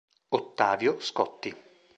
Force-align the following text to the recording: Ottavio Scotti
Ottavio 0.29 0.97
Scotti 0.99 1.53